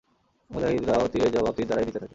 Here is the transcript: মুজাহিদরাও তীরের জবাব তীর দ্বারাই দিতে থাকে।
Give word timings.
মুজাহিদরাও 0.49 1.11
তীরের 1.11 1.31
জবাব 1.35 1.53
তীর 1.57 1.67
দ্বারাই 1.67 1.85
দিতে 1.87 1.99
থাকে। 1.99 2.09